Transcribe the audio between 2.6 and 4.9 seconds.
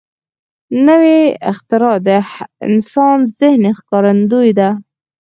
انسان ذهن ښکارندوی ده